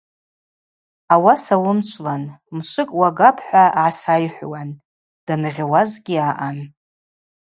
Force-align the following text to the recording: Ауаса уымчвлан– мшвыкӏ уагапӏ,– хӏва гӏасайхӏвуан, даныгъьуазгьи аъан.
Ауаса 1.13 1.55
уымчвлан– 1.63 2.23
мшвыкӏ 2.55 2.93
уагапӏ,– 2.99 3.41
хӏва 3.47 3.65
гӏасайхӏвуан, 3.75 4.69
даныгъьуазгьи 5.25 6.17
аъан. 6.29 6.57